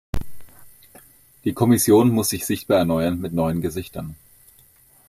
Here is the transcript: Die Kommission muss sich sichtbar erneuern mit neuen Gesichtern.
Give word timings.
Die 1.43 1.53
Kommission 1.53 2.09
muss 2.09 2.29
sich 2.29 2.47
sichtbar 2.47 2.79
erneuern 2.79 3.19
mit 3.21 3.33
neuen 3.33 3.61
Gesichtern. 3.61 4.15